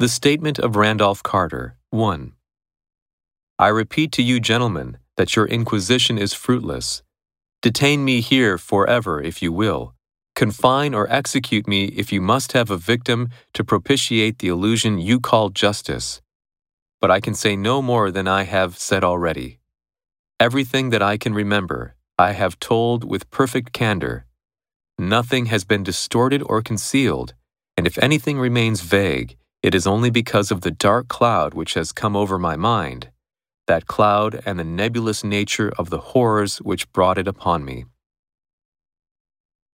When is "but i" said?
17.00-17.18